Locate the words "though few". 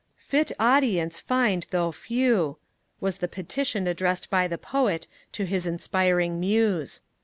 1.69-2.57